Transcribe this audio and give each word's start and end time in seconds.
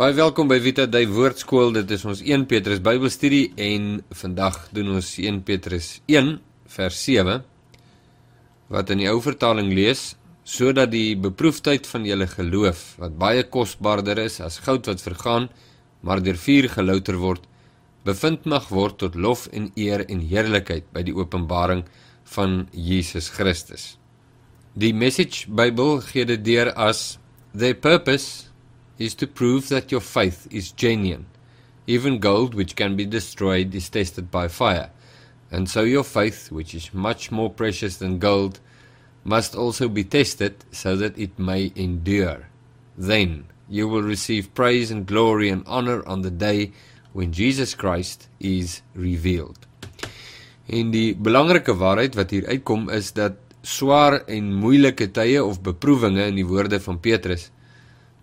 Baie 0.00 0.14
welkom 0.16 0.48
by 0.48 0.56
Vita 0.64 0.86
Dei 0.88 1.02
Woordskool. 1.04 1.74
Dit 1.76 1.90
is 1.92 2.06
ons 2.08 2.22
1 2.24 2.46
Petrus 2.48 2.78
Bybelstudie 2.80 3.50
en 3.60 3.98
vandag 4.16 4.54
doen 4.72 4.94
ons 4.94 5.10
1 5.20 5.42
Petrus 5.44 5.90
1 6.08 6.30
vers 6.72 7.00
7 7.04 7.34
wat 8.72 8.92
in 8.94 9.02
die 9.02 9.10
ou 9.10 9.18
vertaling 9.20 9.68
lees 9.76 10.14
sodat 10.48 10.88
die 10.94 11.18
beproefdheid 11.20 11.84
van 11.84 12.08
julle 12.08 12.30
geloof 12.32 12.80
wat 13.02 13.20
baie 13.20 13.44
kosbaarder 13.44 14.24
is 14.24 14.40
as 14.40 14.56
goud 14.64 14.88
wat 14.88 15.04
vergaan 15.04 15.50
maar 16.00 16.24
deur 16.24 16.40
vuur 16.48 16.72
gelouter 16.78 17.20
word 17.20 17.44
bevind 18.08 18.48
mag 18.48 18.72
word 18.72 19.02
tot 19.04 19.20
lof 19.20 19.50
en 19.52 19.68
eer 19.76 20.08
en 20.08 20.24
heerlikheid 20.32 20.88
by 20.96 21.04
die 21.04 21.12
openbaring 21.12 21.84
van 22.38 22.62
Jesus 22.72 23.28
Christus. 23.36 23.98
Die 24.72 24.96
Message 24.96 25.44
Bybel 25.44 25.98
gee 26.08 26.24
dit 26.24 26.40
deur 26.54 26.72
as 26.88 27.18
their 27.52 27.76
purpose 27.76 28.48
is 29.00 29.14
to 29.16 29.26
prove 29.26 29.70
that 29.70 29.90
your 29.90 30.02
faith 30.02 30.46
is 30.52 30.70
genuine. 30.70 31.24
Even 31.86 32.20
gold, 32.20 32.54
which 32.54 32.76
can 32.76 32.94
be 32.94 33.06
destroyed, 33.06 33.74
is 33.74 33.88
tested 33.88 34.30
by 34.30 34.46
fire. 34.46 34.90
And 35.50 35.68
so 35.68 35.82
your 35.82 36.04
faith, 36.04 36.52
which 36.52 36.74
is 36.74 36.92
much 36.92 37.32
more 37.32 37.50
precious 37.50 37.96
than 37.96 38.18
gold, 38.18 38.60
must 39.24 39.56
also 39.56 39.88
be 39.88 40.04
tested 40.04 40.54
so 40.70 40.96
that 40.96 41.18
it 41.18 41.38
may 41.38 41.72
endure. 41.74 42.46
Then 42.96 43.46
you 43.68 43.88
will 43.88 44.02
receive 44.02 44.54
praise 44.54 44.90
and 44.90 45.06
glory 45.06 45.48
and 45.48 45.64
honor 45.66 46.06
on 46.06 46.20
the 46.20 46.30
day 46.30 46.72
when 47.12 47.32
Jesus 47.32 47.74
Christ 47.74 48.28
is 48.38 48.82
revealed. 48.94 49.66
En 50.70 50.92
die 50.94 51.16
belangrike 51.18 51.74
waarheid 51.74 52.14
wat 52.14 52.30
hier 52.30 52.46
uitkom 52.46 52.86
is 52.94 53.10
dat 53.16 53.40
swaar 53.66 54.20
en 54.30 54.52
moeilike 54.54 55.08
tye 55.10 55.40
of 55.42 55.58
beproewinge 55.64 56.28
in 56.30 56.38
die 56.38 56.46
woorde 56.46 56.78
van 56.84 57.00
Petrus 57.02 57.48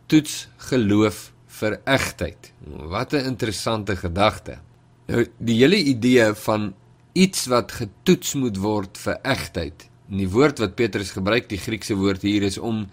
toets 0.07 0.47
geloof 0.69 1.31
vir 1.59 1.79
egtheid. 1.83 2.51
Wat 2.65 3.13
'n 3.13 3.25
interessante 3.25 3.95
gedagte. 3.95 4.59
Nou 5.07 5.25
die 5.37 5.55
hele 5.55 5.75
idee 5.75 6.33
van 6.33 6.73
iets 7.13 7.45
wat 7.45 7.71
getoets 7.71 8.33
moet 8.33 8.57
word 8.57 8.97
vir 8.97 9.19
egtheid. 9.23 9.89
Die 10.07 10.29
woord 10.29 10.59
wat 10.59 10.75
Petrus 10.75 11.11
gebruik, 11.11 11.49
die 11.49 11.57
Griekse 11.57 11.95
woord 11.95 12.21
hier 12.21 12.43
is 12.43 12.57
om 12.57 12.87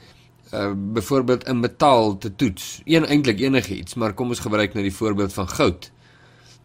uh 0.53 0.73
byvoorbeeld 0.75 1.49
'n 1.49 1.61
metaal 1.61 2.19
te 2.19 2.37
toets. 2.37 2.81
Een 2.85 3.07
eintlik 3.07 3.41
enige 3.41 3.77
iets, 3.77 3.95
maar 3.95 4.15
kom 4.15 4.29
ons 4.29 4.39
gebruik 4.39 4.75
nou 4.75 4.83
die 4.83 4.95
voorbeeld 4.95 5.33
van 5.33 5.49
goud. 5.49 5.91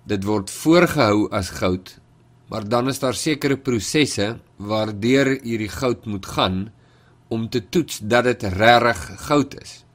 Dit 0.03 0.23
word 0.23 0.49
voorgehou 0.49 1.29
as 1.29 1.49
goud, 1.49 1.99
maar 2.47 2.69
dan 2.69 2.87
is 2.87 2.99
daar 2.99 3.13
sekere 3.13 3.57
prosesse 3.57 4.39
waardeur 4.55 5.39
hierdie 5.43 5.69
goud 5.69 6.05
moet 6.05 6.25
gaan 6.25 6.71
om 7.27 7.49
te 7.49 7.69
toets 7.69 7.99
dat 8.03 8.23
dit 8.23 8.43
regtig 8.43 9.25
goud 9.27 9.61
is. 9.61 9.85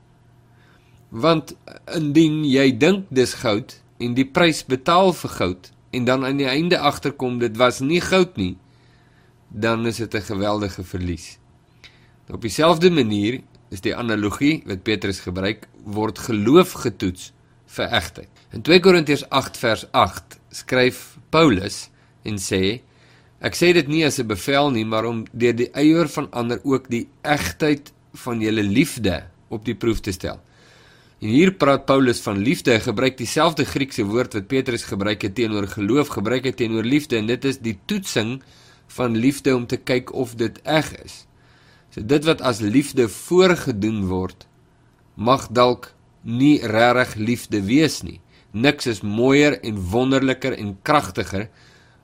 Want 1.15 1.53
indien 1.95 2.43
jy 2.43 2.73
dink 2.75 3.07
dis 3.15 3.37
goud 3.39 3.77
en 4.03 4.17
die 4.17 4.27
prys 4.27 4.65
betaal 4.67 5.13
vir 5.15 5.31
goud 5.31 5.71
en 5.95 6.07
dan 6.09 6.25
aan 6.27 6.41
die 6.41 6.49
einde 6.51 6.81
agterkom 6.83 7.39
dit 7.39 7.55
was 7.61 7.79
nie 7.79 8.01
goud 8.03 8.35
nie, 8.41 8.57
dan 9.49 9.87
is 9.87 10.03
dit 10.03 10.15
'n 10.15 10.27
geweldige 10.27 10.83
verlies. 10.83 11.39
Op 12.33 12.41
dieselfde 12.41 12.91
manier 12.91 13.41
is 13.71 13.81
die 13.81 13.95
analogie 13.97 14.63
wat 14.67 14.83
Petrus 14.83 15.21
gebruik 15.21 15.69
word 15.85 16.19
geloof 16.19 16.73
getoets 16.73 17.33
vir 17.67 17.87
egtheid. 17.87 18.29
In 18.51 18.63
2 18.63 18.81
Korintiërs 18.81 19.29
8 19.29 19.57
vers 19.57 19.87
8 19.93 20.39
skryf 20.51 21.19
Paulus 21.31 21.91
en 22.23 22.39
sê 22.39 22.81
ek 23.39 23.55
sê 23.55 23.73
dit 23.73 23.89
nie 23.89 24.05
as 24.05 24.19
'n 24.19 24.27
bevel 24.27 24.71
nie, 24.71 24.85
maar 24.85 25.05
om 25.05 25.25
deur 25.33 25.55
die 25.55 25.71
eier 25.75 26.09
van 26.09 26.29
ander 26.31 26.61
ook 26.65 26.91
die 26.91 27.09
egtheid 27.23 27.93
van 28.13 28.41
julle 28.41 28.63
liefde 28.63 29.25
op 29.49 29.65
die 29.65 29.75
proef 29.75 30.01
te 30.01 30.13
stel. 30.13 30.41
En 31.25 31.31
hier 31.33 31.55
praat 31.57 31.87
Paulus 31.89 32.19
van 32.21 32.37
liefde, 32.37 32.75
gebruik 32.85 33.15
dieselfde 33.17 33.65
Griekse 33.65 34.05
woord 34.05 34.35
wat 34.37 34.47
Petrus 34.47 34.83
gebruik 34.85 35.23
het 35.25 35.33
teenoor 35.39 35.65
geloof, 35.73 36.11
gebruik 36.13 36.45
hy 36.45 36.53
teenoor 36.53 36.85
liefde 36.85 37.17
en 37.17 37.31
dit 37.31 37.47
is 37.49 37.57
die 37.65 37.79
toetsing 37.89 38.43
van 38.93 39.17
liefde 39.17 39.55
om 39.57 39.65
te 39.65 39.79
kyk 39.81 40.13
of 40.13 40.35
dit 40.37 40.61
eg 40.69 40.91
is. 40.99 41.23
So 41.97 42.05
dit 42.05 42.29
wat 42.29 42.45
as 42.45 42.61
liefde 42.61 43.09
voorgedoen 43.09 44.05
word, 44.11 44.45
mag 45.17 45.49
dalk 45.49 45.95
nie 46.29 46.59
regtig 46.61 47.17
liefde 47.17 47.65
wees 47.73 48.03
nie. 48.05 48.21
Niks 48.53 48.93
is 48.93 49.01
mooier 49.01 49.57
en 49.65 49.81
wonderliker 49.81 50.53
en 50.61 50.77
kragtiger 50.85 51.49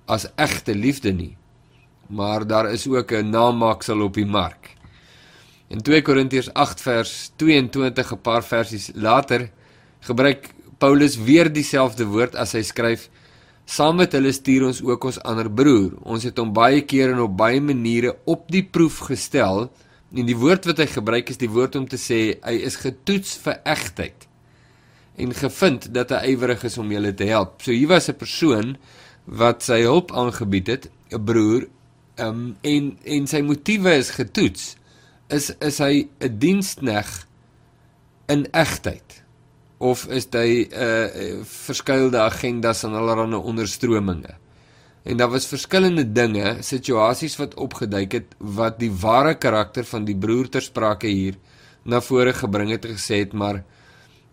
as 0.09 0.30
egte 0.41 0.72
liefde 0.72 1.12
nie. 1.12 1.34
Maar 2.09 2.48
daar 2.48 2.72
is 2.72 2.88
ook 2.88 3.12
'n 3.12 3.28
namaaksel 3.36 4.00
op 4.00 4.14
die 4.14 4.26
mark. 4.26 4.79
In 5.70 5.84
2 5.86 6.03
Korintiërs 6.03 6.48
8 6.58 6.81
vers 6.82 7.31
22 7.38 8.12
'n 8.12 8.20
paar 8.20 8.42
versies 8.42 8.91
later 8.94 9.50
gebruik 10.00 10.50
Paulus 10.78 11.16
weer 11.16 11.53
dieselfde 11.53 12.04
woord 12.04 12.34
as 12.34 12.53
hy 12.53 12.62
skryf 12.62 13.08
Saam 13.70 14.00
met 14.00 14.12
hulle 14.12 14.32
stuur 14.34 14.64
ons 14.66 14.80
ook 14.82 15.04
ons 15.04 15.20
ander 15.22 15.47
broer. 15.47 15.92
Ons 16.03 16.25
het 16.26 16.38
hom 16.42 16.50
baie 16.53 16.80
kere 16.82 17.12
en 17.12 17.20
op 17.22 17.36
baie 17.38 17.60
maniere 17.60 18.16
op 18.25 18.48
die 18.50 18.64
proef 18.66 18.98
gestel. 19.06 19.70
En 20.10 20.26
die 20.26 20.34
woord 20.34 20.66
wat 20.66 20.82
hy 20.82 20.86
gebruik 20.91 21.30
is 21.30 21.38
die 21.38 21.50
woord 21.50 21.76
om 21.76 21.86
te 21.86 22.00
sê 22.00 22.41
hy 22.42 22.56
is 22.66 22.80
getoets 22.82 23.36
vir 23.44 23.60
egtheid 23.62 24.26
en 25.20 25.34
gevind 25.34 25.86
dat 25.94 26.10
hy 26.10 26.32
ywerig 26.32 26.64
is 26.64 26.78
om 26.78 26.91
julle 26.91 27.14
te 27.14 27.28
help. 27.30 27.62
So 27.62 27.70
hier 27.70 27.88
was 27.88 28.09
'n 28.09 28.19
persoon 28.19 28.76
wat 29.25 29.62
sy 29.62 29.82
hulp 29.82 30.10
aangebied 30.10 30.66
het, 30.66 30.91
'n 31.12 31.25
broer, 31.25 31.69
um, 32.19 32.56
en 32.62 32.98
en 33.04 33.26
sy 33.26 33.41
motiewe 33.42 33.94
is 33.94 34.10
getoets 34.10 34.79
is 35.30 35.50
is 35.60 35.78
hy 35.78 36.08
'n 36.20 36.38
dienskneg 36.38 37.08
in 38.28 38.46
egtheid 38.52 39.22
of 39.78 40.06
is 40.08 40.28
hy 40.32 40.66
'n 40.66 40.72
uh, 40.72 41.44
verskeidelde 41.44 42.20
agendas 42.20 42.84
en 42.84 42.94
allerlei 42.94 43.36
onderstrominge 43.36 44.34
en 45.02 45.16
daar 45.16 45.30
was 45.30 45.46
verskillende 45.46 46.12
dinge 46.12 46.56
situasies 46.60 47.36
wat 47.36 47.54
opgeduik 47.54 48.12
het 48.12 48.34
wat 48.38 48.78
die 48.78 48.92
ware 48.92 49.34
karakter 49.34 49.84
van 49.84 50.04
die 50.04 50.16
broer 50.16 50.48
ter 50.48 50.62
sprake 50.62 51.08
hier 51.08 51.38
na 51.84 52.00
vore 52.00 52.32
gebring 52.32 52.70
het 52.70 52.84
gesê 52.84 53.24
het 53.24 53.32
maar 53.32 53.64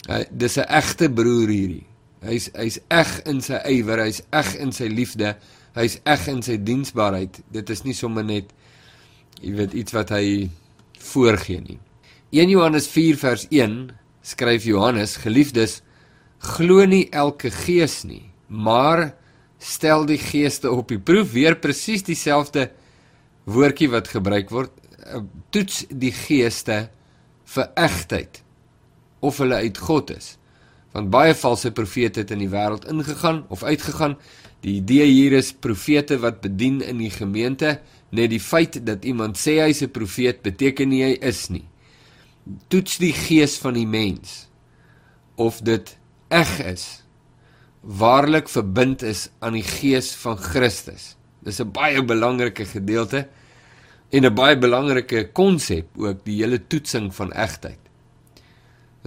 uh, 0.09 0.23
dis 0.31 0.57
'n 0.57 0.67
egte 0.67 1.09
broer 1.09 1.47
hierdie. 1.47 1.85
Hy's 2.21 2.49
hy's 2.53 2.79
eg 2.89 3.21
in 3.25 3.41
sy 3.41 3.59
ywer 3.65 3.99
hy's 3.99 4.21
eg 4.31 4.55
in 4.55 4.71
sy 4.71 4.87
liefde 4.87 5.35
hy's 5.73 5.99
eg 6.03 6.27
in 6.27 6.41
sy 6.41 6.57
diensbaarheid. 6.57 7.41
Dit 7.51 7.69
is 7.69 7.83
nie 7.83 7.93
sommer 7.93 8.23
net 8.23 8.53
jy 9.41 9.53
weet 9.53 9.73
iets 9.73 9.93
wat 9.93 10.09
hy 10.09 10.49
voorgee 11.03 11.61
nie. 11.61 11.79
1 12.31 12.49
Johannes 12.49 12.87
4 12.91 13.17
vers 13.17 13.45
1 13.49 13.91
skryf 14.21 14.65
Johannes: 14.67 15.17
Geliefdes, 15.23 15.81
glo 16.39 16.85
nie 16.85 17.07
elke 17.09 17.51
gees 17.51 18.03
nie, 18.03 18.31
maar 18.47 19.13
stel 19.57 20.05
die 20.05 20.19
geeste 20.21 20.71
op 20.71 20.91
die 20.91 20.99
proef, 20.99 21.31
weer 21.33 21.57
presies 21.59 22.03
dieselfde 22.05 22.69
woordjie 23.47 23.89
wat 23.89 24.11
gebruik 24.11 24.51
word. 24.53 24.73
Eh, 25.07 25.23
toets 25.49 25.85
die 25.89 26.11
geeste 26.11 26.89
vir 27.47 27.71
egtheid 27.79 28.41
of 29.23 29.39
hulle 29.41 29.63
uit 29.63 29.77
God 29.77 30.11
is. 30.13 30.35
Want 30.91 31.09
baie 31.09 31.35
valse 31.35 31.71
profete 31.71 32.19
het 32.19 32.31
in 32.31 32.39
die 32.39 32.49
wêreld 32.49 32.87
ingegaan 32.89 33.45
of 33.49 33.63
uitgegaan. 33.63 34.17
Die 34.61 34.79
idee 34.79 35.05
hier 35.05 35.37
is 35.37 35.53
profete 35.53 36.19
wat 36.19 36.41
bedien 36.41 36.81
in 36.81 36.97
die 36.97 37.11
gemeente 37.13 37.79
net 38.09 38.31
die 38.31 38.41
feit 38.41 38.79
dat 38.85 39.05
iemand 39.05 39.37
sê 39.37 39.59
hy's 39.61 39.81
'n 39.83 39.91
profeet 39.91 40.41
beteken 40.41 40.89
nie 40.89 41.03
hy 41.03 41.17
is 41.21 41.49
nie. 41.49 41.67
Toets 42.67 42.97
die 42.97 43.13
gees 43.13 43.57
van 43.57 43.73
die 43.73 43.87
mens 43.87 44.47
of 45.35 45.61
dit 45.61 45.97
eg 46.29 46.59
is. 46.59 47.03
Waarlik 47.81 48.49
verbind 48.49 49.03
is 49.03 49.29
aan 49.39 49.53
die 49.53 49.63
gees 49.63 50.15
van 50.15 50.37
Christus. 50.37 51.15
Dis 51.43 51.59
'n 51.59 51.71
baie 51.71 52.03
belangrike 52.03 52.65
gedeelte 52.65 53.27
en 54.09 54.25
'n 54.25 54.35
baie 54.35 54.57
belangrike 54.57 55.31
konsep 55.31 55.87
ook 55.95 56.25
die 56.25 56.41
hele 56.43 56.67
toetsing 56.67 57.15
van 57.15 57.31
egtheid. 57.31 57.79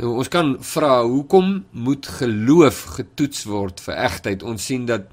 Ons 0.00 0.28
kan 0.28 0.56
vra 0.64 1.02
hoekom 1.02 1.64
moet 1.70 2.06
geloof 2.06 2.82
getoets 2.96 3.44
word 3.44 3.80
vir 3.80 3.94
egtheid? 3.94 4.42
Ons 4.42 4.64
sien 4.64 4.86
dat 4.86 5.10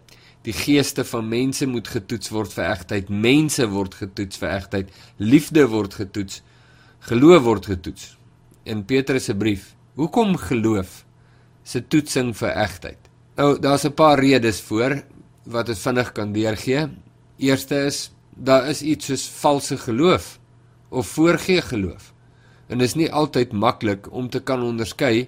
Die 0.48 0.56
geeste 0.56 1.04
van 1.04 1.26
mense 1.28 1.66
moet 1.68 1.90
getoets 1.92 2.30
word 2.32 2.54
vir 2.56 2.70
egtheid. 2.70 3.10
Mense 3.12 3.66
word 3.68 3.98
getoets 4.00 4.40
vir 4.40 4.54
egtheid. 4.54 4.94
Liefde 5.20 5.66
word 5.68 5.98
getoets. 6.00 6.40
Geloof 7.10 7.44
word 7.44 7.68
getoets. 7.68 8.14
In 8.64 8.86
Petrus 8.88 9.28
se 9.28 9.36
brief, 9.36 9.74
hoekom 10.00 10.38
geloof 10.40 11.02
se 11.68 11.82
toetsing 11.84 12.32
vir 12.36 12.56
egtheid? 12.64 13.10
Nou, 13.36 13.60
daar's 13.60 13.86
'n 13.86 13.94
paar 13.94 14.20
redes 14.20 14.62
voor 14.62 15.04
wat 15.44 15.66
dit 15.66 15.80
vinnig 15.80 16.12
kan 16.12 16.32
deurgee. 16.32 16.88
Eerste 17.38 17.76
is 17.86 18.12
daar 18.36 18.70
is 18.70 18.82
iets 18.82 19.06
soos 19.06 19.30
valse 19.30 19.78
geloof 19.78 20.40
of 20.90 21.08
voorgee 21.08 21.62
geloof. 21.62 22.14
En 22.68 22.82
is 22.82 22.96
nie 22.96 23.12
altyd 23.12 23.52
maklik 23.52 24.12
om 24.12 24.30
te 24.30 24.40
kan 24.40 24.64
onderskei 24.64 25.28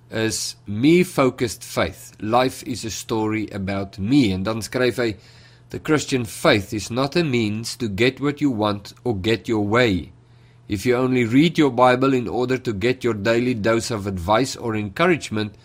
is 0.10 0.56
me 0.66 1.04
focused 1.04 1.64
faith. 1.64 2.14
Life 2.22 2.64
is 2.64 2.86
a 2.86 2.90
story 2.90 3.50
about 3.52 4.00
me 4.00 4.32
and 4.32 4.46
dan 4.48 4.64
skryf 4.64 5.02
hy 5.04 5.10
the 5.70 5.80
Christian 5.80 6.24
faith 6.24 6.74
is 6.74 6.90
not 6.90 7.20
a 7.20 7.24
means 7.24 7.76
to 7.76 7.90
get 7.90 8.22
what 8.22 8.40
you 8.40 8.50
want 8.50 8.94
or 9.04 9.14
get 9.14 9.52
your 9.52 9.68
way. 9.68 10.14
If 10.70 10.86
you 10.86 10.96
only 10.96 11.26
read 11.26 11.58
your 11.58 11.72
Bible 11.72 12.14
in 12.14 12.28
order 12.28 12.60
to 12.60 12.74
get 12.74 13.04
your 13.04 13.16
daily 13.16 13.56
dose 13.56 13.90
of 13.90 14.06
advice 14.06 14.56
or 14.56 14.76
encouragement 14.76 15.56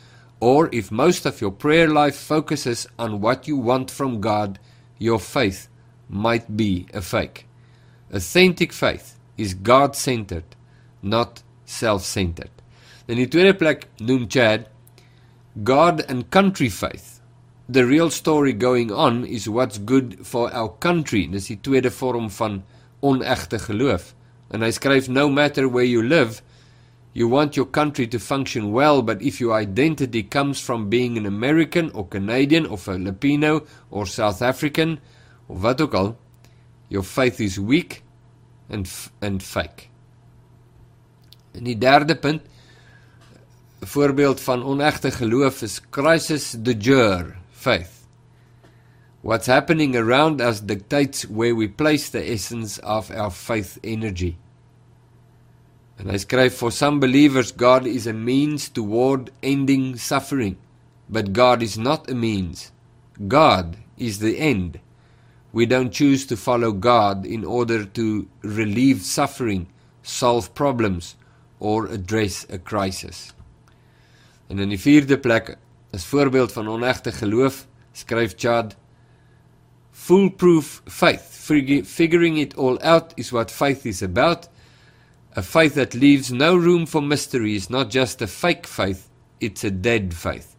or 0.40 0.70
if 0.72 0.90
most 0.90 1.26
of 1.26 1.42
your 1.42 1.50
prayer 1.52 1.88
life 1.88 2.16
focuses 2.16 2.86
on 2.98 3.20
what 3.20 3.46
you 3.46 3.56
want 3.56 3.90
from 3.90 4.20
God, 4.22 4.58
your 4.98 5.18
faith 5.18 5.68
might 6.08 6.56
be 6.56 6.86
a 6.94 7.02
fake. 7.02 7.46
Authentic 8.10 8.72
faith 8.72 9.18
is 9.36 9.52
God-centered, 9.52 10.56
not 11.02 11.42
self-centered. 11.66 12.50
In 13.06 13.18
die 13.18 13.28
tweede 13.28 13.58
plek 13.58 13.88
noem 14.00 14.28
Chad 14.28 14.68
God 15.62 16.04
and 16.08 16.30
country 16.30 16.70
faith. 16.70 17.20
The 17.68 17.84
real 17.84 18.10
story 18.10 18.52
going 18.52 18.90
on 18.90 19.24
is 19.24 19.48
what's 19.48 19.78
good 19.78 20.26
for 20.26 20.52
our 20.52 20.70
country. 20.80 21.26
Dis 21.26 21.48
die 21.48 21.60
tweede 21.60 21.92
vorm 21.92 22.30
van 22.30 22.62
onegte 23.02 23.60
geloof. 23.60 24.14
En 24.54 24.62
hy 24.62 24.70
skryf 24.70 25.08
no 25.10 25.26
matter 25.28 25.66
where 25.66 25.86
you 25.86 26.02
live, 26.02 26.38
you 27.12 27.26
want 27.26 27.56
your 27.56 27.66
country 27.66 28.06
to 28.06 28.18
function 28.18 28.70
well, 28.70 29.02
but 29.02 29.22
if 29.22 29.40
your 29.40 29.54
identity 29.54 30.22
comes 30.22 30.60
from 30.60 30.88
being 30.88 31.18
an 31.18 31.26
American 31.26 31.90
or 31.90 32.06
Canadian 32.06 32.66
or 32.66 32.78
Filipino 32.78 33.66
or 33.90 34.06
South 34.06 34.42
African 34.42 35.00
of 35.48 35.62
wat 35.62 35.80
ook 35.80 35.94
al, 35.94 36.16
your 36.88 37.02
faith 37.02 37.40
is 37.40 37.58
weak 37.58 38.02
and 38.70 38.86
and 39.20 39.42
fake. 39.42 39.90
En 41.54 41.64
die 41.66 41.78
derde 41.78 42.14
punt 42.14 42.42
'n 43.82 43.86
voorbeeld 43.86 44.40
van 44.40 44.62
onegte 44.64 45.10
geloof 45.10 45.62
is 45.62 45.80
crisis 45.90 46.54
de 46.58 46.74
jure 46.76 47.34
faith. 47.50 48.06
What's 49.20 49.46
happening 49.46 49.96
around 49.96 50.40
us 50.40 50.60
dictates 50.60 51.24
where 51.24 51.54
we 51.54 51.68
place 51.68 52.10
the 52.10 52.22
essence 52.32 52.78
of 52.82 53.10
our 53.10 53.30
faith 53.30 53.78
energy. 53.82 54.36
And 55.98 56.10
I 56.10 56.14
skryf 56.14 56.52
for 56.52 56.70
some 56.70 56.98
believers 57.00 57.52
God 57.52 57.86
is 57.86 58.06
a 58.06 58.12
means 58.12 58.68
toward 58.68 59.30
ending 59.42 59.96
suffering, 59.96 60.56
but 61.08 61.32
God 61.32 61.62
is 61.62 61.78
not 61.78 62.10
a 62.10 62.14
means. 62.14 62.72
God 63.28 63.76
is 63.96 64.18
the 64.18 64.38
end. 64.38 64.80
We 65.52 65.66
don't 65.66 65.92
choose 65.92 66.26
to 66.26 66.36
follow 66.36 66.72
God 66.72 67.24
in 67.24 67.44
order 67.44 67.84
to 67.84 68.26
relieve 68.42 69.02
suffering, 69.02 69.68
solve 70.02 70.54
problems 70.54 71.14
or 71.60 71.86
address 71.86 72.44
a 72.50 72.58
crisis. 72.58 73.32
En 74.50 74.58
in 74.58 74.68
die 74.74 74.80
vierde 74.80 75.16
plek 75.18 75.54
as 75.94 76.04
voorbeeld 76.10 76.52
van 76.52 76.68
onegte 76.68 77.12
geloof 77.12 77.64
skryf 77.94 78.34
Chad 78.36 78.74
Foolproof 79.94 80.82
faith, 80.90 81.22
figuring 81.86 82.36
it 82.36 82.56
all 82.56 82.78
out 82.82 83.14
is 83.16 83.30
what 83.30 83.50
faith 83.50 83.86
is 83.86 84.02
about. 84.02 84.48
A 85.36 85.42
faith 85.42 85.74
that 85.74 85.94
leaves 85.94 86.30
no 86.30 86.54
room 86.54 86.86
for 86.86 87.02
mystery 87.02 87.56
is 87.56 87.68
not 87.68 87.90
just 87.90 88.22
a 88.22 88.26
fake 88.28 88.68
faith, 88.68 89.10
it's 89.40 89.64
a 89.64 89.70
dead 89.70 90.14
faith. 90.14 90.54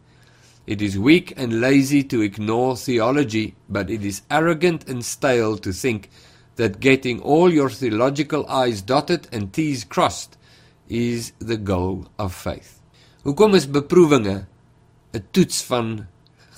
It 0.68 0.82
is 0.82 1.00
weak 1.00 1.34
and 1.38 1.62
lazy 1.62 2.04
to 2.04 2.22
ignore 2.22 2.76
theology, 2.76 3.56
but 3.70 3.90
it 3.90 4.04
is 4.04 4.24
arrogant 4.30 4.90
and 4.90 5.06
stale 5.06 5.58
to 5.60 5.72
think 5.72 6.10
that 6.58 6.82
getting 6.82 7.22
all 7.22 7.54
your 7.54 7.70
theological 7.70 8.46
I's 8.50 8.82
dotted 8.82 9.30
and 9.32 9.54
T's 9.54 9.86
crossed 9.86 10.38
is 10.90 11.32
the 11.40 11.58
goal 11.58 12.08
of 12.20 12.36
faith. 12.36 12.82
Hoekom 13.24 13.56
is 13.56 13.68
beproewinge 13.68 14.46
'n 15.14 15.24
toets 15.32 15.62
van 15.64 16.08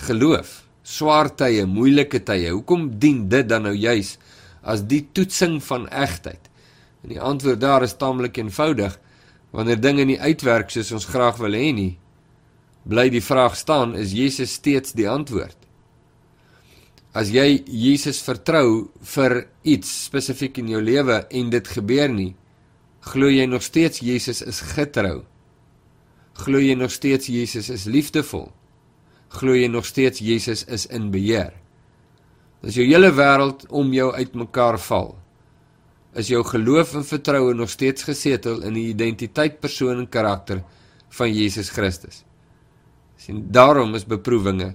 geloof? 0.07 0.65
Swaar 0.83 1.29
tye, 1.29 1.65
moeilike 1.65 2.23
tye. 2.25 2.49
Hoekom 2.49 2.97
dien 2.99 3.29
dit 3.29 3.47
dan 3.47 3.63
nou 3.63 3.75
juis 3.75 4.17
as 4.63 4.81
die 4.81 5.07
toetsing 5.13 5.61
van 5.63 5.87
egtheid? 5.89 6.49
En 7.03 7.13
die 7.13 7.21
antwoord 7.21 7.61
daar 7.61 7.83
is 7.83 7.97
taamlik 7.97 8.37
eenvoudig. 8.37 8.97
Wanneer 9.55 9.79
dinge 9.81 10.05
nie 10.05 10.19
uitwerk 10.21 10.69
soos 10.73 10.91
ons 10.91 11.07
graag 11.09 11.39
wil 11.41 11.55
hê 11.55 11.71
nie, 11.73 11.93
bly 12.87 13.07
die 13.11 13.23
vraag 13.23 13.55
staan, 13.55 13.95
is 13.95 14.15
Jesus 14.15 14.57
steeds 14.59 14.93
die 14.95 15.07
antwoord? 15.09 15.55
As 17.17 17.31
jy 17.33 17.63
Jesus 17.65 18.19
vertrou 18.21 18.89
vir 19.15 19.47
iets 19.65 19.89
spesifiek 20.05 20.59
in 20.61 20.69
jou 20.69 20.81
lewe 20.83 21.23
en 21.33 21.49
dit 21.49 21.71
gebeur 21.73 22.11
nie, 22.13 22.33
glo 23.07 23.31
jy 23.31 23.47
nog 23.49 23.63
steeds 23.65 24.03
Jesus 24.03 24.43
is 24.45 24.61
getrou? 24.75 25.23
Glo 26.37 26.61
jy 26.61 26.75
nog 26.77 26.93
steeds 26.93 27.31
Jesus 27.31 27.71
is 27.73 27.87
liefdevol? 27.89 28.51
Glo 29.33 29.55
jy 29.57 29.67
nog 29.71 29.87
steeds 29.87 30.21
Jesus 30.21 30.63
is 30.69 30.85
in 30.93 31.09
beheer? 31.11 31.55
As 32.61 32.77
jou 32.77 32.85
hele 32.85 33.09
wêreld 33.15 33.65
om 33.73 33.89
jou 33.93 34.11
uitmekaar 34.13 34.77
val, 34.85 35.15
is 36.17 36.31
jou 36.31 36.43
geloof 36.43 36.95
en 36.97 37.05
vertroue 37.05 37.53
nog 37.53 37.69
steeds 37.69 38.03
gesetel 38.03 38.63
in 38.65 38.73
die 38.73 38.87
identiteit, 38.89 39.59
persoon 39.61 40.01
en 40.01 40.09
karakter 40.09 40.63
van 41.13 41.33
Jesus 41.33 41.69
Christus 41.69 42.23
sien 43.27 43.47
daarom 43.51 43.95
is 43.97 44.05
beproewinge 44.07 44.73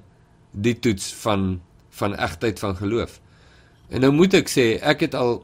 die 0.51 0.77
toets 0.79 1.13
van 1.23 1.61
van 1.93 2.15
egtheid 2.17 2.57
van 2.59 2.77
geloof. 2.77 3.19
En 3.93 4.01
nou 4.01 4.09
moet 4.17 4.33
ek 4.39 4.49
sê, 4.49 4.65
ek 4.81 5.03
het 5.05 5.15
al 5.15 5.43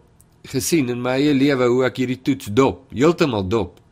gesien 0.49 0.89
in 0.89 1.03
my 1.05 1.19
eie 1.21 1.35
lewe 1.37 1.67
hoe 1.69 1.83
ek 1.85 2.01
hierdie 2.01 2.23
toets 2.25 2.49
dop, 2.57 2.87
heeltemal 2.89 3.45
dop. 3.53 3.83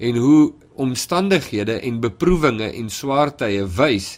En 0.00 0.16
hoe 0.16 0.54
omstandighede 0.80 1.76
en 1.84 1.98
beproewinge 2.00 2.70
en 2.72 2.88
swaar 2.88 3.34
tye 3.36 3.66
wys 3.76 4.14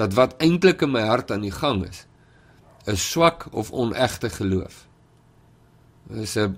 dat 0.00 0.16
wat 0.16 0.38
eintlik 0.40 0.86
in 0.86 0.94
my 0.94 1.04
hart 1.04 1.34
aan 1.34 1.44
die 1.44 1.52
gang 1.52 1.82
is, 1.84 2.06
is 2.88 3.04
swak 3.12 3.50
of 3.52 3.68
onegte 3.76 4.32
geloof. 4.32 4.86
Dit 6.08 6.24
is 6.24 6.36
'n 6.36 6.56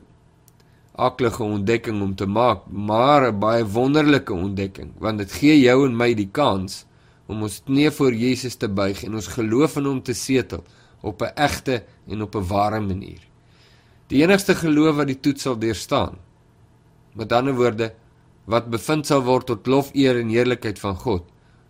aklige 1.01 1.43
ontdekking 1.43 2.03
om 2.03 2.15
te 2.15 2.27
maak, 2.27 2.67
maar 2.69 3.29
'n 3.29 3.39
baie 3.39 3.65
wonderlike 3.65 4.33
ontdekking, 4.33 4.93
want 4.99 5.19
dit 5.19 5.33
gee 5.33 5.61
jou 5.61 5.87
en 5.87 5.97
my 5.97 6.15
die 6.15 6.29
kans 6.33 6.85
om 7.27 7.43
ons 7.43 7.63
knie 7.65 7.91
voor 7.91 8.15
Jesus 8.15 8.55
te 8.55 8.69
buig 8.69 9.05
en 9.05 9.15
ons 9.15 9.27
geloof 9.27 9.77
in 9.77 9.85
hom 9.85 10.03
te 10.03 10.15
setel 10.15 10.65
op 11.01 11.23
'n 11.23 11.33
egte 11.35 11.85
en 12.09 12.23
op 12.23 12.35
'n 12.35 12.47
ware 12.47 12.81
manier. 12.81 13.21
Die 14.07 14.23
enigste 14.23 14.55
geloof 14.55 14.97
wat 14.97 15.07
die 15.07 15.21
toets 15.21 15.43
sal 15.43 15.59
deurstaan. 15.59 16.19
Met 17.15 17.33
ander 17.33 17.55
woorde, 17.55 17.93
wat 18.45 18.71
bevind 18.71 19.07
sal 19.07 19.23
word 19.23 19.47
tot 19.47 19.67
lof, 19.67 19.91
eer 19.95 20.19
en 20.19 20.29
heerlikheid 20.29 20.79
van 20.79 20.97
God, 20.97 21.23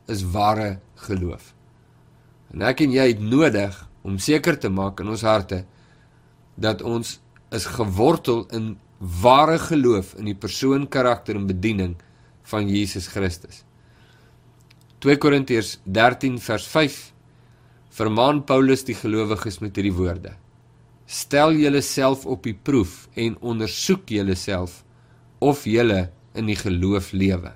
is 0.06 0.22
ware 0.22 0.78
geloof. 0.94 1.54
En 2.52 2.62
ek 2.62 2.80
en 2.80 2.92
jy 2.92 3.06
het 3.12 3.20
nodig 3.20 3.76
om 4.02 4.18
seker 4.18 4.58
te 4.58 4.68
maak 4.68 5.00
in 5.00 5.08
ons 5.08 5.22
harte 5.22 5.64
dat 6.60 6.82
ons 6.82 7.20
is 7.50 7.66
gewortel 7.66 8.46
in 8.56 8.78
ware 9.00 9.56
geloof 9.58 10.12
in 10.20 10.28
die 10.28 10.36
persoon, 10.36 10.84
karakter 10.88 11.38
en 11.38 11.46
bediening 11.48 11.96
van 12.50 12.68
Jesus 12.68 13.08
Christus. 13.08 13.64
2 15.00 15.16
Korintiërs 15.16 15.78
13 15.88 16.36
vers 16.44 16.66
5 16.68 16.98
vermaan 17.96 18.42
Paulus 18.44 18.84
die 18.84 18.96
gelowiges 18.98 19.58
met 19.64 19.76
hierdie 19.76 19.96
woorde: 19.96 20.34
Stel 21.08 21.56
julleself 21.56 22.26
op 22.28 22.44
die 22.44 22.54
proef 22.54 23.08
en 23.16 23.38
ondersoek 23.40 24.12
julleself 24.12 24.82
of 25.40 25.64
julle 25.64 26.10
in 26.36 26.52
die 26.52 26.58
geloof 26.60 27.12
lewe. 27.16 27.54